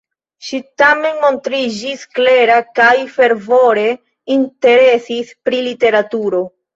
Ŝi 0.45 0.59
tamen 0.81 1.17
montriĝis 1.25 2.05
klera 2.19 2.55
kaj 2.79 2.93
fervore 3.17 3.83
interesis 4.37 5.35
pri 5.49 5.61
literaturo. 5.67 6.41